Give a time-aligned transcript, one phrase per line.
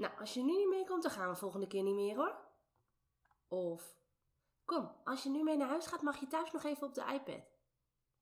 [0.00, 2.38] Nou, als je nu niet meekomt, dan gaan we volgende keer niet meer hoor.
[3.48, 3.96] Of,
[4.64, 7.04] kom, als je nu mee naar huis gaat, mag je thuis nog even op de
[7.12, 7.42] iPad.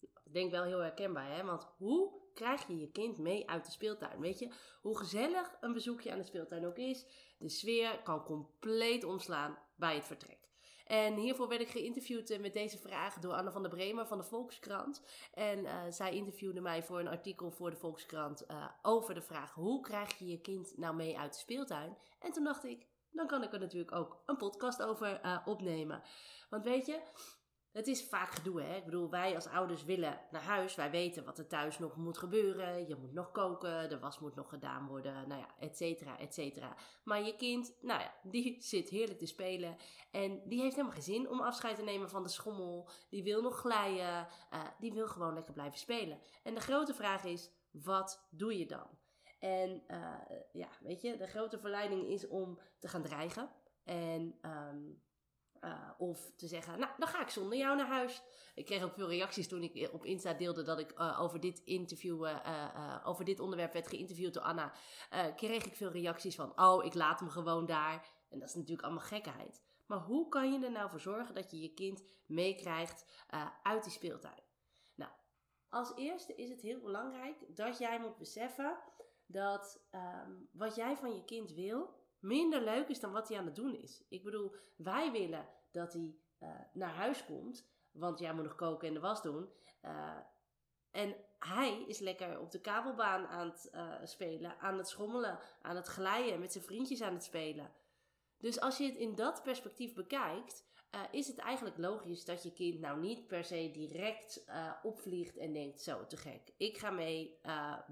[0.00, 1.44] Ik denk wel heel herkenbaar, hè?
[1.44, 4.20] Want hoe krijg je je kind mee uit de speeltuin?
[4.20, 7.06] Weet je, hoe gezellig een bezoekje aan de speeltuin ook is,
[7.38, 10.45] de sfeer kan compleet omslaan bij het vertrek.
[10.86, 14.18] En hiervoor werd ik geïnterviewd eh, met deze vraag door Anne van der Bremer van
[14.18, 15.02] de Volkskrant.
[15.34, 19.52] En uh, zij interviewde mij voor een artikel voor de Volkskrant uh, over de vraag:
[19.54, 21.96] hoe krijg je je kind nou mee uit de speeltuin?
[22.18, 26.02] En toen dacht ik, dan kan ik er natuurlijk ook een podcast over opnemen.
[26.50, 27.00] Want weet je,
[27.76, 28.76] het is vaak gedoe, hè?
[28.76, 30.74] Ik bedoel, wij als ouders willen naar huis.
[30.74, 32.88] Wij weten wat er thuis nog moet gebeuren.
[32.88, 36.34] Je moet nog koken, de was moet nog gedaan worden, nou ja, et cetera, et
[36.34, 36.76] cetera.
[37.04, 39.76] Maar je kind, nou ja, die zit heerlijk te spelen.
[40.10, 42.88] En die heeft helemaal geen zin om afscheid te nemen van de schommel.
[43.10, 44.26] Die wil nog glijden.
[44.52, 46.18] Uh, die wil gewoon lekker blijven spelen.
[46.42, 48.88] En de grote vraag is, wat doe je dan?
[49.38, 50.14] En uh,
[50.52, 53.50] ja, weet je, de grote verleiding is om te gaan dreigen.
[53.84, 55.02] En um,
[55.60, 58.22] uh, of te zeggen, nou, dan ga ik zonder jou naar huis.
[58.54, 61.62] Ik kreeg ook veel reacties toen ik op Insta deelde dat ik uh, over dit
[61.64, 62.28] interview,
[63.04, 64.72] over dit onderwerp werd geïnterviewd door Anna.
[65.36, 68.08] kreeg ik veel reacties van, oh, ik laat hem gewoon daar.
[68.30, 69.62] En dat is natuurlijk allemaal gekheid.
[69.86, 73.04] Maar hoe kan je er nou voor zorgen dat je je kind meekrijgt
[73.62, 74.42] uit die speeltuin?
[74.94, 75.10] Nou,
[75.68, 78.78] als eerste is het heel belangrijk dat jij moet beseffen
[79.26, 81.94] dat um, wat jij van je kind wil,
[82.26, 84.04] minder leuk is dan wat hij aan het doen is.
[84.08, 88.88] Ik bedoel, wij willen dat hij uh, naar huis komt, want jij moet nog koken
[88.88, 89.48] en de was doen.
[89.82, 90.16] Uh,
[90.90, 95.76] en hij is lekker op de kabelbaan aan het uh, spelen, aan het schommelen, aan
[95.76, 97.72] het glijden, met zijn vriendjes aan het spelen.
[98.38, 100.64] Dus als je het in dat perspectief bekijkt,
[101.10, 104.44] is het eigenlijk logisch dat je kind nou niet per se direct
[104.82, 107.38] opvliegt en denkt: zo te gek, ik ga mee,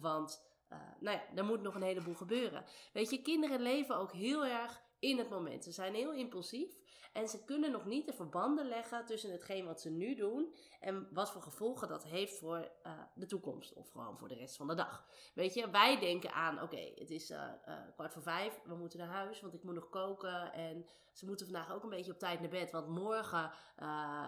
[0.00, 2.64] want uh, nou ja, er moet nog een heleboel gebeuren.
[2.92, 5.64] Weet je, kinderen leven ook heel erg in het moment.
[5.64, 6.78] Ze zijn heel impulsief
[7.12, 11.08] en ze kunnen nog niet de verbanden leggen tussen hetgeen wat ze nu doen en
[11.12, 14.66] wat voor gevolgen dat heeft voor uh, de toekomst of gewoon voor de rest van
[14.66, 15.06] de dag.
[15.34, 17.52] Weet je, wij denken aan: oké, het is uh,
[17.94, 21.46] kwart voor vijf, we moeten naar huis, want ik moet nog koken en ze moeten
[21.46, 23.50] vandaag ook een beetje op tijd naar bed, want morgen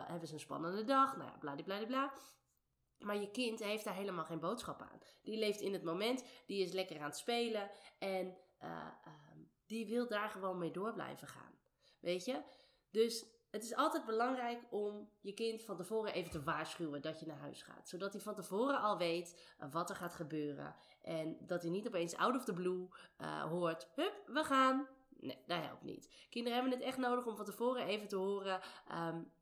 [0.06, 1.16] hebben ze een spannende dag.
[1.16, 2.12] Nou ja, bladibladibla.
[3.02, 5.00] Maar je kind heeft daar helemaal geen boodschap aan.
[5.22, 8.26] Die leeft in het moment, die is lekker aan het spelen en
[8.62, 8.68] uh,
[9.06, 9.12] uh,
[9.66, 11.58] die wil daar gewoon mee door blijven gaan.
[12.00, 12.42] Weet je?
[12.90, 17.26] Dus het is altijd belangrijk om je kind van tevoren even te waarschuwen dat je
[17.26, 17.88] naar huis gaat.
[17.88, 20.74] Zodat hij van tevoren al weet uh, wat er gaat gebeuren.
[21.02, 24.88] En dat hij niet opeens out of the blue uh, hoort: hup, we gaan.
[25.08, 26.26] Nee, dat helpt niet.
[26.30, 28.60] Kinderen hebben het echt nodig om van tevoren even te horen.
[28.92, 29.32] Um,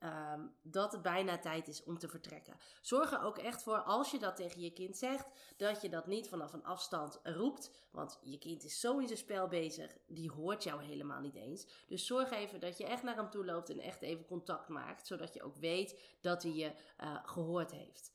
[0.00, 2.56] Um, dat het bijna tijd is om te vertrekken.
[2.80, 5.26] Zorg er ook echt voor, als je dat tegen je kind zegt,
[5.56, 7.88] dat je dat niet vanaf een afstand roept.
[7.90, 11.84] Want je kind is zo in zijn spel bezig, die hoort jou helemaal niet eens.
[11.86, 15.06] Dus zorg even dat je echt naar hem toe loopt en echt even contact maakt,
[15.06, 18.12] zodat je ook weet dat hij je uh, gehoord heeft.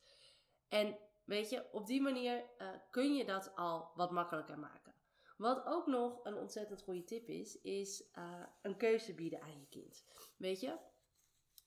[0.68, 4.94] En weet je, op die manier uh, kun je dat al wat makkelijker maken.
[5.36, 9.66] Wat ook nog een ontzettend goede tip is, is uh, een keuze bieden aan je
[9.66, 10.04] kind.
[10.36, 10.78] Weet je,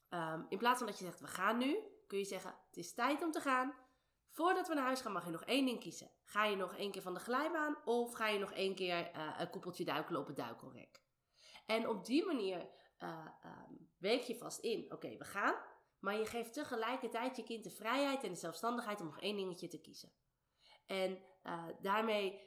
[0.10, 1.78] Um, in plaats van dat je zegt, we gaan nu,
[2.08, 3.74] kun je zeggen, het is tijd om te gaan.
[4.30, 6.12] Voordat we naar huis gaan mag je nog één ding kiezen.
[6.24, 9.36] Ga je nog één keer van de glijbaan of ga je nog één keer uh,
[9.38, 11.02] een koppeltje duikelen op het duikelrek?
[11.66, 12.70] En op die manier
[13.00, 15.56] uh, um, week je vast in, oké, we gaan.
[16.00, 19.68] Maar je geeft tegelijkertijd je kind de vrijheid en de zelfstandigheid om nog één dingetje
[19.68, 20.12] te kiezen.
[20.86, 22.42] En uh, daarmee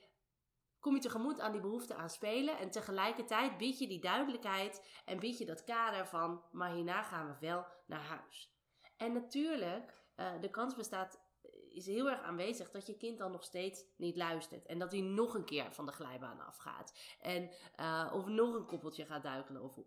[0.81, 2.59] kom je tegemoet aan die behoefte aan spelen.
[2.59, 7.27] En tegelijkertijd bied je die duidelijkheid en bied je dat kader van, maar hierna gaan
[7.27, 8.53] we wel naar huis.
[8.97, 11.21] En natuurlijk, uh, de kans bestaat,
[11.69, 14.67] is heel erg aanwezig dat je kind dan nog steeds niet luistert.
[14.67, 17.17] En dat hij nog een keer van de glijbaan afgaat.
[17.21, 17.51] En,
[17.81, 19.63] uh, of nog een koppeltje gaat duikelen.
[19.63, 19.79] Of,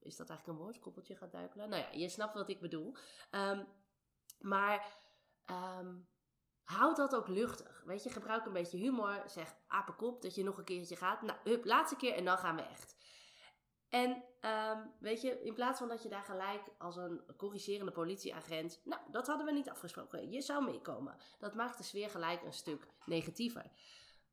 [0.00, 1.68] is dat eigenlijk een woord, koppeltje gaat duikelen?
[1.68, 2.96] Nou ja, je snapt wat ik bedoel.
[3.30, 3.66] Um,
[4.40, 5.00] maar...
[5.80, 6.10] Um,
[6.64, 7.82] Houd dat ook luchtig.
[7.86, 9.22] Weet je, gebruik een beetje humor.
[9.26, 11.22] Zeg apenkop dat je nog een keertje gaat.
[11.22, 12.96] Nou, hup, laatste keer en dan gaan we echt.
[13.88, 18.80] En ehm, weet je, in plaats van dat je daar gelijk als een corrigerende politieagent,
[18.84, 21.16] nou, dat hadden we niet afgesproken, je zou meekomen.
[21.38, 23.70] Dat maakt de sfeer gelijk een stuk negatiever.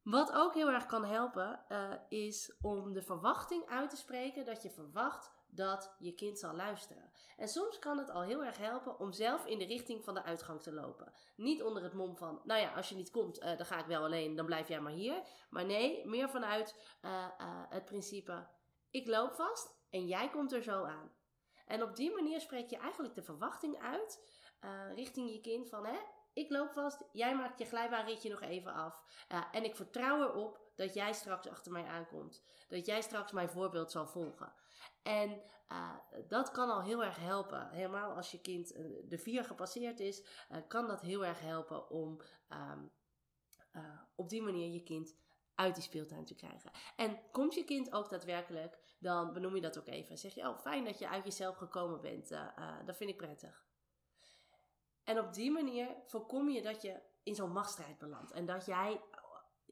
[0.04, 4.64] Wat ook heel erg kan helpen, uh, is om de verwachting uit te spreken dat
[4.64, 7.12] je verwacht dat je kind zal luisteren.
[7.38, 10.24] En soms kan het al heel erg helpen om zelf in de richting van de
[10.24, 11.14] uitgang te lopen.
[11.36, 13.86] Niet onder het mom van, nou ja, als je niet komt, uh, dan ga ik
[13.86, 15.22] wel alleen, dan blijf jij maar hier.
[15.50, 17.28] Maar nee, meer vanuit uh,
[17.70, 18.48] het principe,
[18.90, 21.12] ik loop vast en jij komt er zo aan.
[21.66, 24.38] En op die manier spreek je eigenlijk de verwachting uit
[24.96, 25.98] richting je kind van, hè,
[26.34, 29.04] ik loop vast, jij maakt je glijbaanritje nog even af.
[29.32, 32.44] Uh, en ik vertrouw erop dat jij straks achter mij aankomt.
[32.68, 34.54] Dat jij straks mijn voorbeeld zal volgen.
[35.04, 35.42] En
[35.72, 35.96] uh,
[36.28, 37.70] dat kan al heel erg helpen.
[37.70, 40.24] Helemaal als je kind uh, de vier gepasseerd is,
[40.68, 42.92] kan dat heel erg helpen om um,
[44.16, 45.16] op die manier je kind
[45.56, 46.72] uit die speeltuin te krijgen.
[46.96, 50.18] En komt je kind ook daadwerkelijk, dan benoem je dat ook even.
[50.18, 52.30] Zeg je, oh fijn dat je uit jezelf gekomen bent.
[52.86, 53.69] dat vind ik prettig.
[55.10, 58.32] En op die manier voorkom je dat je in zo'n machtsstrijd belandt.
[58.32, 59.02] En dat jij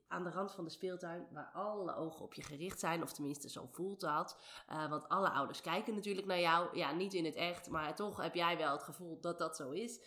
[0.08, 3.50] aan de rand van de speeltuin, waar alle ogen op je gericht zijn, of tenminste
[3.50, 4.40] zo voelt dat.
[4.70, 6.78] Uh, want alle ouders kijken natuurlijk naar jou.
[6.78, 9.72] Ja, niet in het echt, maar toch heb jij wel het gevoel dat dat zo
[9.72, 10.02] is.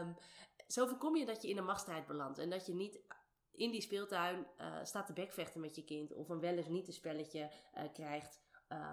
[0.00, 0.16] Um,
[0.66, 2.38] zo voorkom je dat je in een machtsstrijd belandt.
[2.38, 3.00] En dat je niet
[3.52, 6.12] in die speeltuin uh, staat te bekvechten met je kind.
[6.12, 8.40] Of een wel eens niet een spelletje uh, krijgt.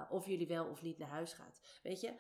[0.09, 1.80] of jullie wel of niet naar huis gaat.
[1.83, 2.13] Weet je,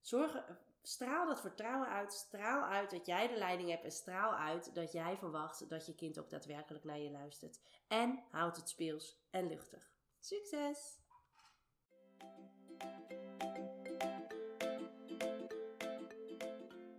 [0.00, 0.44] zorg
[0.86, 2.12] straal dat vertrouwen uit.
[2.12, 3.84] Straal uit dat jij de leiding hebt.
[3.84, 7.60] En straal uit dat jij verwacht dat je kind ook daadwerkelijk naar je luistert.
[7.88, 9.90] En houd het speels en luchtig.
[10.18, 10.98] Succes!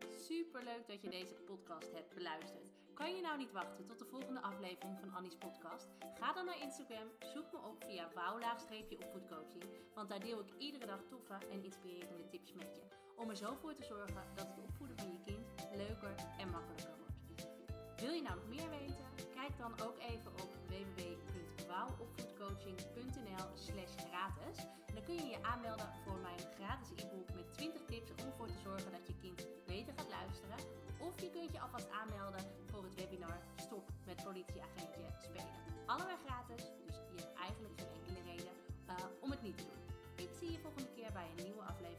[0.10, 2.72] Superleuk dat je deze podcast hebt beluisterd.
[2.94, 5.88] Kan je nou niet wachten tot de volgende aflevering van Annie's podcast?
[6.20, 9.64] Ga dan naar Instagram, zoek me op via wouw-opvoedcoaching,
[9.94, 13.07] want daar deel ik iedere dag toffe en inspirerende tips met je.
[13.18, 16.96] Om er zo voor te zorgen dat het opvoeden van je kind leuker en makkelijker
[16.98, 17.16] wordt.
[18.02, 19.06] Wil je nou nog meer weten?
[19.34, 24.58] Kijk dan ook even op www.wouwopvoedcoaching.nl slash gratis.
[24.94, 28.60] Dan kun je je aanmelden voor mijn gratis e-book met 20 tips om ervoor te
[28.64, 30.58] zorgen dat je kind beter gaat luisteren.
[31.00, 35.52] Of je kunt je alvast aanmelden voor het webinar Stop met politieagentje spelen.
[35.86, 38.54] Allebei gratis, dus je hebt eigenlijk geen enkele reden
[38.90, 39.82] uh, om het niet te doen.
[40.26, 41.97] Ik zie je volgende keer bij een nieuwe aflevering